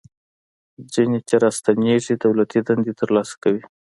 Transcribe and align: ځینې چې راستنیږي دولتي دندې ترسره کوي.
ځینې 0.93 1.19
چې 1.27 1.35
راستنیږي 1.43 2.15
دولتي 2.23 2.59
دندې 2.67 2.93
ترسره 3.01 3.35
کوي. 3.43 3.63